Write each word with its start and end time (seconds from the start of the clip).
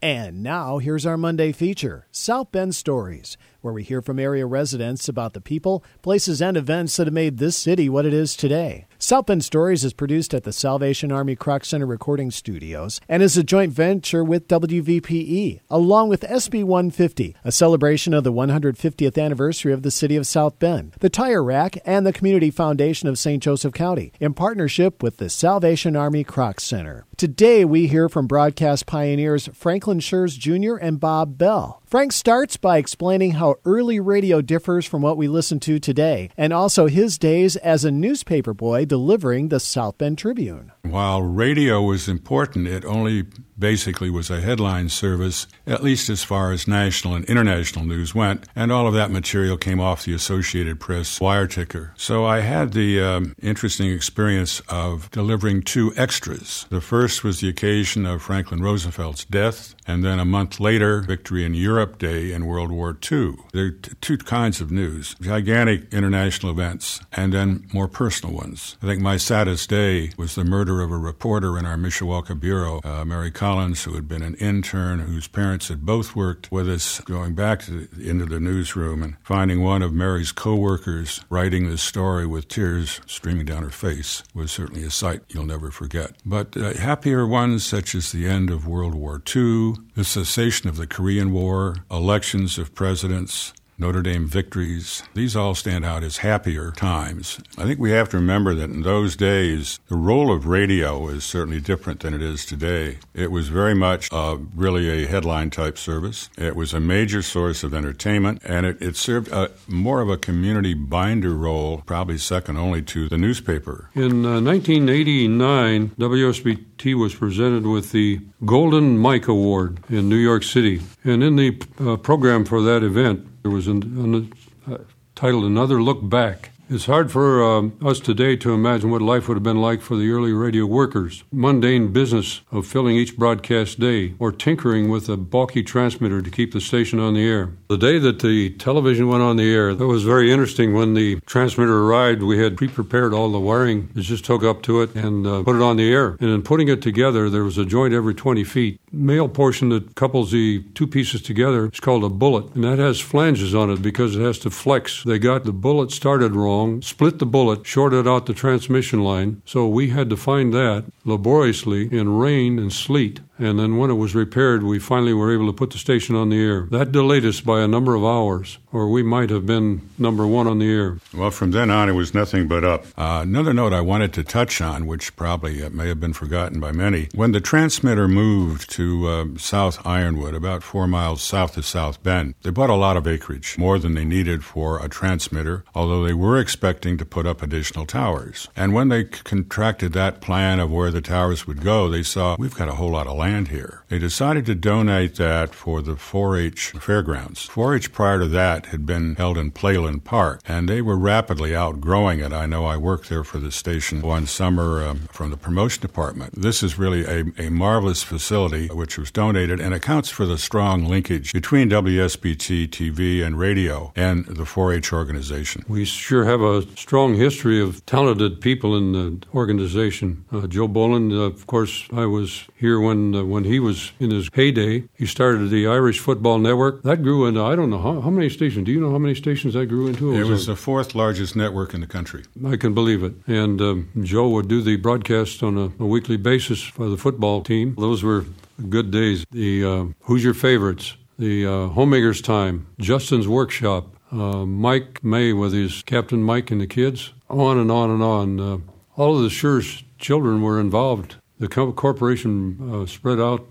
And 0.00 0.44
now, 0.44 0.78
here's 0.78 1.04
our 1.04 1.16
Monday 1.16 1.50
feature 1.50 2.06
South 2.12 2.52
Bend 2.52 2.76
Stories, 2.76 3.36
where 3.60 3.74
we 3.74 3.82
hear 3.82 4.00
from 4.00 4.18
area 4.18 4.46
residents 4.46 5.08
about 5.08 5.32
the 5.32 5.40
people, 5.40 5.84
places, 6.02 6.40
and 6.40 6.56
events 6.56 6.96
that 6.96 7.06
have 7.06 7.14
made 7.14 7.38
this 7.38 7.56
city 7.56 7.88
what 7.88 8.06
it 8.06 8.14
is 8.14 8.36
today. 8.36 8.86
South 8.98 9.26
Bend 9.26 9.44
Stories 9.44 9.84
is 9.84 9.92
produced 9.92 10.34
at 10.34 10.44
the 10.44 10.52
Salvation 10.52 11.12
Army 11.12 11.36
Kroc 11.36 11.64
Center 11.64 11.86
Recording 11.86 12.30
Studios 12.30 13.00
and 13.08 13.22
is 13.22 13.36
a 13.36 13.44
joint 13.44 13.72
venture 13.72 14.24
with 14.24 14.48
WVPE, 14.48 15.60
along 15.70 16.08
with 16.08 16.22
SB 16.22 16.64
150, 16.64 17.36
a 17.44 17.52
celebration 17.52 18.12
of 18.12 18.24
the 18.24 18.32
150th 18.32 19.22
anniversary 19.22 19.72
of 19.72 19.82
the 19.82 19.90
city 19.90 20.16
of 20.16 20.26
South 20.26 20.58
Bend, 20.58 20.94
the 21.00 21.08
Tire 21.08 21.42
Rack, 21.42 21.78
and 21.84 22.06
the 22.06 22.12
Community 22.12 22.50
Foundation 22.50 23.08
of 23.08 23.18
St. 23.18 23.42
Joseph 23.42 23.72
County, 23.72 24.12
in 24.20 24.34
partnership 24.34 25.02
with 25.02 25.18
the 25.18 25.30
Salvation 25.30 25.96
Army 25.96 26.24
Kroc 26.24 26.60
Center. 26.60 27.06
Today, 27.16 27.64
we 27.64 27.88
hear 27.88 28.08
from 28.08 28.26
broadcast 28.26 28.86
pioneers 28.86 29.48
Franklin 29.52 30.00
Schurz 30.00 30.36
Jr. 30.36 30.76
and 30.76 31.00
Bob 31.00 31.36
Bell. 31.38 31.82
Frank 31.88 32.12
starts 32.12 32.58
by 32.58 32.76
explaining 32.76 33.30
how 33.30 33.54
early 33.64 33.98
radio 33.98 34.42
differs 34.42 34.84
from 34.84 35.00
what 35.00 35.16
we 35.16 35.26
listen 35.26 35.58
to 35.60 35.78
today, 35.78 36.28
and 36.36 36.52
also 36.52 36.86
his 36.86 37.16
days 37.16 37.56
as 37.56 37.82
a 37.82 37.90
newspaper 37.90 38.52
boy 38.52 38.84
delivering 38.84 39.48
the 39.48 39.58
South 39.58 39.96
Bend 39.96 40.18
Tribune. 40.18 40.70
While 40.90 41.22
radio 41.22 41.82
was 41.82 42.08
important, 42.08 42.66
it 42.66 42.84
only 42.84 43.26
basically 43.58 44.10
was 44.10 44.30
a 44.30 44.40
headline 44.40 44.88
service, 44.88 45.46
at 45.66 45.82
least 45.82 46.08
as 46.08 46.22
far 46.22 46.52
as 46.52 46.68
national 46.68 47.14
and 47.14 47.24
international 47.24 47.84
news 47.84 48.14
went, 48.14 48.46
and 48.54 48.70
all 48.70 48.86
of 48.86 48.94
that 48.94 49.10
material 49.10 49.56
came 49.56 49.80
off 49.80 50.04
the 50.04 50.14
Associated 50.14 50.78
Press 50.78 51.20
wire 51.20 51.46
ticker. 51.46 51.92
So 51.96 52.24
I 52.24 52.40
had 52.40 52.72
the 52.72 53.00
um, 53.00 53.34
interesting 53.42 53.90
experience 53.90 54.60
of 54.68 55.10
delivering 55.10 55.62
two 55.62 55.92
extras. 55.96 56.66
The 56.70 56.80
first 56.80 57.24
was 57.24 57.40
the 57.40 57.48
occasion 57.48 58.06
of 58.06 58.22
Franklin 58.22 58.62
Roosevelt's 58.62 59.24
death, 59.24 59.74
and 59.86 60.04
then 60.04 60.18
a 60.18 60.24
month 60.24 60.60
later, 60.60 61.00
Victory 61.00 61.44
in 61.44 61.54
Europe 61.54 61.98
Day 61.98 62.32
in 62.32 62.46
World 62.46 62.70
War 62.70 62.96
II. 63.10 63.36
There 63.52 63.66
are 63.66 63.70
t- 63.70 63.92
two 64.00 64.18
kinds 64.18 64.60
of 64.60 64.70
news 64.70 65.16
gigantic 65.20 65.92
international 65.92 66.52
events, 66.52 67.00
and 67.12 67.32
then 67.32 67.66
more 67.72 67.88
personal 67.88 68.34
ones. 68.34 68.76
I 68.82 68.86
think 68.86 69.00
my 69.00 69.16
saddest 69.16 69.68
day 69.68 70.12
was 70.16 70.34
the 70.34 70.44
murder 70.44 70.77
of 70.80 70.90
a 70.90 70.96
reporter 70.96 71.58
in 71.58 71.66
our 71.66 71.76
Mishawaka 71.76 72.38
Bureau, 72.38 72.80
uh, 72.84 73.04
Mary 73.04 73.30
Collins, 73.30 73.84
who 73.84 73.94
had 73.94 74.08
been 74.08 74.22
an 74.22 74.34
intern, 74.36 75.00
whose 75.00 75.28
parents 75.28 75.68
had 75.68 75.84
both 75.84 76.16
worked 76.16 76.50
with 76.50 76.68
us, 76.68 77.00
going 77.00 77.34
back 77.34 77.62
the, 77.62 77.88
into 77.98 78.26
the 78.26 78.40
newsroom 78.40 79.02
and 79.02 79.16
finding 79.22 79.62
one 79.62 79.82
of 79.82 79.92
Mary's 79.92 80.32
co-workers 80.32 81.20
writing 81.30 81.68
this 81.68 81.82
story 81.82 82.26
with 82.26 82.48
tears 82.48 83.00
streaming 83.06 83.46
down 83.46 83.62
her 83.62 83.70
face 83.70 84.22
was 84.34 84.52
certainly 84.52 84.84
a 84.84 84.90
sight 84.90 85.22
you'll 85.28 85.46
never 85.46 85.70
forget. 85.70 86.12
But 86.24 86.56
uh, 86.56 86.74
happier 86.74 87.26
ones, 87.26 87.64
such 87.64 87.94
as 87.94 88.12
the 88.12 88.26
end 88.26 88.50
of 88.50 88.66
World 88.66 88.94
War 88.94 89.22
II, 89.34 89.74
the 89.94 90.04
cessation 90.04 90.68
of 90.68 90.76
the 90.76 90.86
Korean 90.86 91.32
War, 91.32 91.76
elections 91.90 92.58
of 92.58 92.74
presidents, 92.74 93.52
Notre 93.80 94.02
Dame 94.02 94.26
victories, 94.26 95.04
these 95.14 95.36
all 95.36 95.54
stand 95.54 95.84
out 95.84 96.02
as 96.02 96.16
happier 96.16 96.72
times. 96.72 97.38
I 97.56 97.62
think 97.62 97.78
we 97.78 97.92
have 97.92 98.08
to 98.08 98.16
remember 98.16 98.52
that 98.54 98.70
in 98.70 98.82
those 98.82 99.14
days, 99.14 99.78
the 99.86 99.96
role 99.96 100.32
of 100.32 100.46
radio 100.46 101.06
is 101.06 101.22
certainly 101.22 101.60
different 101.60 102.00
than 102.00 102.12
it 102.12 102.20
is 102.20 102.44
today. 102.44 102.98
It 103.14 103.30
was 103.30 103.50
very 103.50 103.74
much 103.74 104.12
uh, 104.12 104.38
really 104.56 104.88
a 104.88 105.06
headline 105.06 105.50
type 105.50 105.78
service. 105.78 106.28
It 106.36 106.56
was 106.56 106.74
a 106.74 106.80
major 106.80 107.22
source 107.22 107.62
of 107.62 107.72
entertainment, 107.72 108.42
and 108.44 108.66
it, 108.66 108.82
it 108.82 108.96
served 108.96 109.28
a, 109.28 109.52
more 109.68 110.00
of 110.00 110.08
a 110.08 110.16
community 110.16 110.74
binder 110.74 111.34
role, 111.34 111.84
probably 111.86 112.18
second 112.18 112.56
only 112.56 112.82
to 112.82 113.08
the 113.08 113.16
newspaper. 113.16 113.90
In 113.94 114.26
uh, 114.26 114.40
1989, 114.40 115.90
WSBT 115.90 116.94
was 116.98 117.14
presented 117.14 117.64
with 117.64 117.92
the 117.92 118.20
Golden 118.44 118.98
Mike 118.98 119.28
Award 119.28 119.78
in 119.88 120.08
New 120.08 120.16
York 120.16 120.42
City. 120.42 120.80
And 121.04 121.22
in 121.22 121.36
the 121.36 121.62
uh, 121.78 121.96
program 121.96 122.44
for 122.44 122.60
that 122.62 122.82
event, 122.82 123.27
there 123.48 123.54
was 123.54 123.66
an, 123.66 123.82
an, 123.82 124.32
uh, 124.70 124.76
titled 125.14 125.44
Another 125.44 125.80
Look 125.82 126.06
Back. 126.06 126.50
It's 126.70 126.84
hard 126.84 127.10
for 127.10 127.42
uh, 127.42 127.70
us 127.82 127.98
today 127.98 128.36
to 128.36 128.52
imagine 128.52 128.90
what 128.90 129.00
life 129.00 129.26
would 129.26 129.36
have 129.36 129.42
been 129.42 129.62
like 129.62 129.80
for 129.80 129.96
the 129.96 130.10
early 130.10 130.34
radio 130.34 130.66
workers. 130.66 131.24
Mundane 131.32 131.94
business 131.94 132.42
of 132.52 132.66
filling 132.66 132.94
each 132.94 133.16
broadcast 133.16 133.80
day 133.80 134.12
or 134.18 134.32
tinkering 134.32 134.90
with 134.90 135.08
a 135.08 135.16
bulky 135.16 135.62
transmitter 135.62 136.20
to 136.20 136.30
keep 136.30 136.52
the 136.52 136.60
station 136.60 137.00
on 137.00 137.14
the 137.14 137.26
air. 137.26 137.52
The 137.68 137.78
day 137.78 137.98
that 138.00 138.20
the 138.20 138.50
television 138.50 139.08
went 139.08 139.22
on 139.22 139.36
the 139.36 139.50
air, 139.50 139.74
that 139.74 139.86
was 139.86 140.04
very 140.04 140.30
interesting. 140.30 140.74
When 140.74 140.92
the 140.92 141.20
transmitter 141.20 141.84
arrived, 141.84 142.22
we 142.22 142.38
had 142.38 142.58
pre 142.58 142.68
prepared 142.68 143.14
all 143.14 143.32
the 143.32 143.40
wiring, 143.40 143.88
it 143.96 144.02
just 144.02 144.26
hook 144.26 144.44
up 144.44 144.60
to 144.64 144.82
it 144.82 144.94
and 144.94 145.26
uh, 145.26 145.42
put 145.44 145.56
it 145.56 145.62
on 145.62 145.78
the 145.78 145.90
air. 145.90 146.18
And 146.20 146.28
in 146.28 146.42
putting 146.42 146.68
it 146.68 146.82
together, 146.82 147.30
there 147.30 147.44
was 147.44 147.56
a 147.56 147.64
joint 147.64 147.94
every 147.94 148.14
20 148.14 148.44
feet. 148.44 148.78
Male 148.92 149.28
portion 149.30 149.70
that 149.70 149.94
couples 149.94 150.32
the 150.32 150.64
two 150.74 150.86
pieces 150.86 151.22
together 151.22 151.70
is 151.72 151.80
called 151.80 152.04
a 152.04 152.10
bullet, 152.10 152.54
and 152.54 152.64
that 152.64 152.78
has 152.78 153.00
flanges 153.00 153.54
on 153.54 153.70
it 153.70 153.80
because 153.80 154.16
it 154.16 154.20
has 154.20 154.38
to 154.40 154.50
flex. 154.50 155.02
They 155.02 155.18
got 155.18 155.44
the 155.44 155.52
bullet 155.52 155.92
started 155.92 156.36
wrong 156.36 156.57
split 156.82 157.18
the 157.18 157.26
bullet, 157.26 157.66
shorted 157.66 158.06
out 158.06 158.26
the 158.26 158.34
transmission 158.34 159.00
line. 159.02 159.42
So 159.44 159.66
we 159.66 159.90
had 159.90 160.08
to 160.10 160.16
find 160.16 160.52
that 160.52 160.84
laboriously 161.04 161.82
in 161.92 162.16
rain 162.16 162.58
and 162.58 162.72
sleet. 162.72 163.20
And 163.38 163.58
then 163.58 163.76
when 163.76 163.90
it 163.90 163.94
was 163.94 164.14
repaired, 164.14 164.62
we 164.64 164.78
finally 164.78 165.12
were 165.12 165.32
able 165.32 165.46
to 165.46 165.52
put 165.52 165.70
the 165.70 165.78
station 165.78 166.16
on 166.16 166.28
the 166.28 166.40
air. 166.42 166.66
That 166.70 166.90
delayed 166.90 167.24
us 167.24 167.40
by 167.40 167.60
a 167.60 167.68
number 167.68 167.94
of 167.94 168.04
hours, 168.04 168.58
or 168.72 168.88
we 168.88 169.02
might 169.02 169.30
have 169.30 169.46
been 169.46 169.88
number 169.96 170.26
one 170.26 170.48
on 170.48 170.58
the 170.58 170.68
air. 170.70 170.98
Well, 171.14 171.30
from 171.30 171.52
then 171.52 171.70
on, 171.70 171.88
it 171.88 171.92
was 171.92 172.14
nothing 172.14 172.48
but 172.48 172.64
up. 172.64 172.86
Uh, 172.96 173.20
another 173.22 173.52
note 173.52 173.72
I 173.72 173.80
wanted 173.80 174.12
to 174.14 174.24
touch 174.24 174.60
on, 174.60 174.86
which 174.86 175.14
probably 175.14 175.62
uh, 175.62 175.70
may 175.70 175.86
have 175.86 176.00
been 176.00 176.12
forgotten 176.12 176.58
by 176.58 176.72
many, 176.72 177.08
when 177.14 177.30
the 177.30 177.40
transmitter 177.40 178.08
moved 178.08 178.70
to 178.72 179.06
uh, 179.06 179.26
South 179.36 179.86
Ironwood, 179.86 180.34
about 180.34 180.64
four 180.64 180.88
miles 180.88 181.22
south 181.22 181.56
of 181.56 181.64
South 181.64 182.02
Bend, 182.02 182.34
they 182.42 182.50
bought 182.50 182.70
a 182.70 182.74
lot 182.74 182.96
of 182.96 183.06
acreage, 183.06 183.56
more 183.56 183.78
than 183.78 183.94
they 183.94 184.04
needed 184.04 184.44
for 184.44 184.84
a 184.84 184.88
transmitter, 184.88 185.64
although 185.76 186.04
they 186.04 186.14
were 186.14 186.38
expecting 186.38 186.98
to 186.98 187.04
put 187.04 187.26
up 187.26 187.40
additional 187.40 187.86
towers. 187.86 188.48
And 188.56 188.74
when 188.74 188.88
they 188.88 189.04
c- 189.04 189.10
contracted 189.22 189.92
that 189.92 190.20
plan 190.20 190.58
of 190.58 190.72
where 190.72 190.90
the 190.90 191.00
towers 191.00 191.46
would 191.46 191.62
go, 191.62 191.88
they 191.88 192.02
saw 192.02 192.34
we've 192.36 192.54
got 192.54 192.68
a 192.68 192.74
whole 192.74 192.90
lot 192.90 193.06
of 193.06 193.16
land 193.16 193.27
land 193.28 193.48
here. 193.48 193.82
They 193.88 193.98
decided 193.98 194.46
to 194.46 194.54
donate 194.54 195.16
that 195.16 195.54
for 195.54 195.82
the 195.82 195.96
4 195.96 196.38
H 196.38 196.70
fairgrounds. 196.80 197.44
4 197.44 197.74
H 197.74 197.92
prior 197.92 198.18
to 198.20 198.28
that 198.28 198.66
had 198.66 198.86
been 198.86 199.16
held 199.16 199.36
in 199.36 199.52
Playland 199.52 200.04
Park, 200.04 200.40
and 200.46 200.68
they 200.68 200.80
were 200.80 200.96
rapidly 200.96 201.54
outgrowing 201.54 202.20
it. 202.20 202.32
I 202.32 202.46
know 202.46 202.64
I 202.64 202.76
worked 202.76 203.08
there 203.08 203.24
for 203.24 203.38
the 203.38 203.52
station 203.52 204.00
one 204.00 204.26
summer 204.26 204.86
um, 204.86 205.08
from 205.12 205.30
the 205.30 205.36
promotion 205.36 205.82
department. 205.82 206.40
This 206.40 206.62
is 206.62 206.78
really 206.78 207.04
a, 207.04 207.24
a 207.46 207.50
marvelous 207.50 208.02
facility 208.02 208.68
which 208.68 208.96
was 208.98 209.10
donated 209.10 209.60
and 209.60 209.74
accounts 209.74 210.08
for 210.08 210.24
the 210.24 210.38
strong 210.38 210.84
linkage 210.84 211.32
between 211.32 211.68
WSBT 211.68 212.68
TV 212.68 213.24
and 213.24 213.38
radio 213.38 213.92
and 213.94 214.24
the 214.26 214.46
4 214.46 214.72
H 214.72 214.92
organization. 214.92 215.64
We 215.68 215.84
sure 215.84 216.24
have 216.24 216.40
a 216.40 216.62
strong 216.76 217.14
history 217.14 217.60
of 217.60 217.84
talented 217.84 218.40
people 218.40 218.76
in 218.76 218.92
the 218.92 219.26
organization. 219.34 220.24
Uh, 220.32 220.46
Joe 220.46 220.68
Boland, 220.68 221.12
uh, 221.12 221.32
of 221.32 221.46
course, 221.46 221.86
I 221.92 222.06
was 222.06 222.46
here 222.56 222.80
when 222.80 223.17
uh, 223.18 223.24
when 223.24 223.44
he 223.44 223.58
was 223.58 223.92
in 223.98 224.10
his 224.10 224.28
heyday. 224.32 224.84
He 224.94 225.06
started 225.06 225.50
the 225.50 225.66
Irish 225.66 225.98
Football 225.98 226.38
Network. 226.38 226.82
That 226.82 227.02
grew 227.02 227.26
into 227.26 227.42
I 227.42 227.56
don't 227.56 227.70
know 227.70 227.78
how, 227.78 228.00
how 228.00 228.10
many 228.10 228.28
stations. 228.28 228.66
Do 228.66 228.72
you 228.72 228.80
know 228.80 228.90
how 228.90 228.98
many 228.98 229.14
stations 229.14 229.54
that 229.54 229.66
grew 229.66 229.88
into? 229.88 230.12
It 230.12 230.20
was, 230.20 230.28
it 230.28 230.32
was 230.32 230.46
the 230.46 230.56
fourth 230.56 230.94
largest 230.94 231.36
network 231.36 231.74
in 231.74 231.80
the 231.80 231.86
country. 231.86 232.24
I 232.46 232.56
can 232.56 232.74
believe 232.74 233.02
it. 233.02 233.14
And 233.26 233.60
um, 233.60 233.90
Joe 234.02 234.28
would 234.30 234.48
do 234.48 234.62
the 234.62 234.76
broadcast 234.76 235.42
on 235.42 235.56
a, 235.56 235.64
a, 235.82 235.86
weekly 235.86 236.16
basis 236.16 236.62
for 236.62 236.88
the 236.88 236.96
football 236.96 237.42
team. 237.42 237.74
Those 237.78 238.02
were 238.02 238.26
good 238.68 238.90
days. 238.90 239.24
The 239.30 239.64
uh, 239.64 239.84
Who's 240.02 240.24
Your 240.24 240.34
Favorites? 240.34 240.96
The 241.18 241.46
uh, 241.46 241.66
Homemakers 241.68 242.20
Time, 242.20 242.68
Justin's 242.78 243.26
Workshop, 243.26 243.96
uh, 244.12 244.46
Mike 244.46 245.02
May 245.02 245.32
with 245.32 245.52
his 245.52 245.82
Captain 245.82 246.22
Mike 246.22 246.50
and 246.50 246.60
the 246.60 246.66
kids, 246.66 247.12
on 247.28 247.58
and 247.58 247.70
on 247.70 247.90
and 247.90 248.02
on. 248.02 248.40
Uh, 248.40 248.58
all 248.96 249.16
of 249.16 249.22
the 249.22 249.30
Schurz 249.30 249.82
children 249.98 250.42
were 250.42 250.60
involved 250.60 251.16
the 251.38 251.48
corporation 251.48 252.58
uh, 252.72 252.86
spread 252.86 253.20
out 253.20 253.46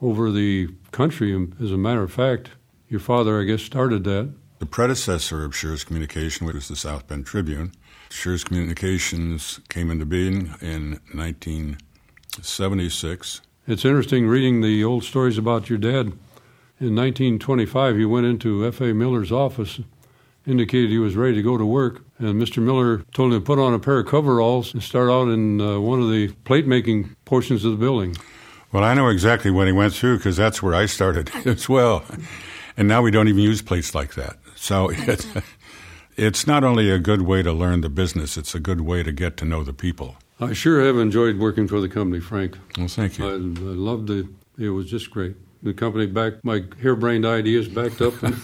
over 0.00 0.30
the 0.30 0.68
country. 0.92 1.48
As 1.60 1.72
a 1.72 1.76
matter 1.76 2.02
of 2.02 2.12
fact, 2.12 2.50
your 2.88 3.00
father, 3.00 3.40
I 3.40 3.44
guess, 3.44 3.62
started 3.62 4.04
that. 4.04 4.32
The 4.58 4.66
predecessor 4.66 5.44
of 5.44 5.54
Schurz 5.54 5.84
Communication 5.84 6.46
which 6.46 6.56
was 6.56 6.68
the 6.68 6.76
South 6.76 7.06
Bend 7.06 7.26
Tribune. 7.26 7.72
Schurz 8.10 8.42
Communications 8.42 9.60
came 9.68 9.90
into 9.90 10.06
being 10.06 10.54
in 10.60 10.98
1976. 11.12 13.42
It's 13.66 13.84
interesting 13.84 14.26
reading 14.26 14.62
the 14.62 14.82
old 14.82 15.04
stories 15.04 15.38
about 15.38 15.68
your 15.68 15.78
dad. 15.78 16.12
In 16.80 16.94
1925, 16.94 17.96
he 17.96 18.04
went 18.04 18.26
into 18.26 18.66
F.A. 18.66 18.92
Miller's 18.94 19.30
office, 19.30 19.80
indicated 20.48 20.90
he 20.90 20.98
was 20.98 21.14
ready 21.14 21.34
to 21.34 21.42
go 21.42 21.58
to 21.58 21.66
work, 21.66 22.02
and 22.18 22.40
Mr. 22.40 22.62
Miller 22.62 23.04
told 23.12 23.32
him 23.32 23.40
to 23.40 23.44
put 23.44 23.58
on 23.58 23.74
a 23.74 23.78
pair 23.78 23.98
of 23.98 24.06
coveralls 24.06 24.72
and 24.72 24.82
start 24.82 25.10
out 25.10 25.28
in 25.28 25.60
uh, 25.60 25.78
one 25.78 26.00
of 26.00 26.10
the 26.10 26.28
plate 26.44 26.66
making 26.66 27.14
portions 27.24 27.64
of 27.64 27.72
the 27.72 27.76
building. 27.76 28.16
Well, 28.72 28.82
I 28.82 28.94
know 28.94 29.08
exactly 29.08 29.50
what 29.50 29.66
he 29.66 29.72
went 29.72 29.94
through 29.94 30.18
because 30.18 30.36
that's 30.36 30.62
where 30.62 30.74
I 30.74 30.86
started 30.86 31.30
as 31.46 31.68
well. 31.68 32.04
And 32.76 32.88
now 32.88 33.02
we 33.02 33.10
don't 33.10 33.28
even 33.28 33.42
use 33.42 33.62
plates 33.62 33.94
like 33.94 34.14
that. 34.14 34.36
So 34.56 34.90
it's, 34.90 35.26
it's 36.16 36.46
not 36.46 36.64
only 36.64 36.90
a 36.90 36.98
good 36.98 37.22
way 37.22 37.42
to 37.42 37.52
learn 37.52 37.82
the 37.82 37.88
business, 37.88 38.36
it's 38.36 38.54
a 38.54 38.60
good 38.60 38.82
way 38.82 39.02
to 39.02 39.12
get 39.12 39.36
to 39.38 39.44
know 39.44 39.62
the 39.62 39.72
people. 39.72 40.16
I 40.40 40.52
sure 40.52 40.84
have 40.84 40.98
enjoyed 40.98 41.38
working 41.38 41.66
for 41.66 41.80
the 41.80 41.88
company, 41.88 42.20
Frank. 42.20 42.58
Well, 42.76 42.88
thank 42.88 43.18
you. 43.18 43.26
I, 43.26 43.32
I 43.32 43.36
loved 43.36 44.10
it. 44.10 44.26
It 44.56 44.70
was 44.70 44.88
just 44.90 45.10
great. 45.10 45.36
The 45.62 45.72
company 45.74 46.06
backed 46.06 46.44
my 46.44 46.64
harebrained 46.80 47.26
ideas 47.26 47.68
backed 47.68 48.00
up. 48.00 48.20
And 48.22 48.36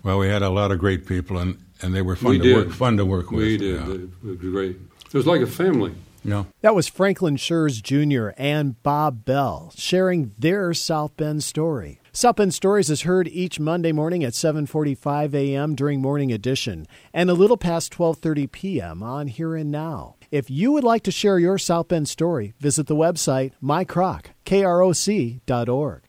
well, 0.02 0.18
we 0.18 0.28
had 0.28 0.42
a 0.42 0.50
lot 0.50 0.70
of 0.72 0.78
great 0.78 1.06
people, 1.06 1.38
and, 1.38 1.58
and 1.82 1.94
they 1.94 2.02
were 2.02 2.16
fun 2.16 2.30
we 2.30 2.38
to 2.38 2.42
did. 2.44 2.56
work 2.56 2.70
fun 2.70 2.96
to 2.98 3.04
work 3.04 3.30
with. 3.30 3.40
We 3.40 3.56
did. 3.56 3.80
Yeah. 3.86 3.94
It 3.94 4.24
was 4.24 4.36
great. 4.38 4.76
It 5.06 5.14
was 5.14 5.26
like 5.26 5.40
a 5.40 5.46
family. 5.46 5.94
yeah. 6.24 6.44
That 6.62 6.74
was 6.74 6.88
Franklin 6.88 7.36
Schurz 7.36 7.80
Jr. 7.80 8.30
and 8.36 8.82
Bob 8.82 9.24
Bell 9.24 9.72
sharing 9.76 10.32
their 10.38 10.74
South 10.74 11.16
Bend 11.16 11.44
story. 11.44 12.00
South 12.12 12.36
Bend 12.36 12.54
Stories 12.54 12.90
is 12.90 13.02
heard 13.02 13.26
each 13.26 13.58
Monday 13.58 13.90
morning 13.90 14.22
at 14.22 14.34
7:45 14.34 15.34
a.m. 15.34 15.74
during 15.74 16.00
Morning 16.00 16.30
Edition 16.32 16.86
and 17.12 17.28
a 17.28 17.34
little 17.34 17.56
past 17.56 17.92
12:30 17.92 18.50
p.m. 18.52 19.02
on 19.02 19.26
Here 19.26 19.56
and 19.56 19.70
Now. 19.72 20.14
If 20.30 20.48
you 20.50 20.70
would 20.72 20.84
like 20.84 21.02
to 21.04 21.10
share 21.10 21.38
your 21.40 21.58
South 21.58 21.88
Bend 21.88 22.08
story, 22.08 22.54
visit 22.60 22.86
the 22.86 22.94
website 22.96 23.52
mycroc, 23.62 24.26
K-R-O-C, 24.44 25.40
dot 25.46 25.68
org. 25.68 26.04